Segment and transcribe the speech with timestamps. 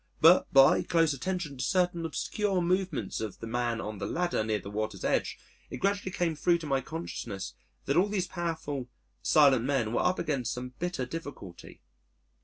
[0.19, 4.57] But by close attention to certain obscure movements of the man on the ladder near
[4.57, 5.37] the water's edge,
[5.69, 7.53] it gradually came thro' to my consciousness
[7.85, 8.89] that all these powerful,
[9.21, 11.81] silent men were up against some bitter difficulty.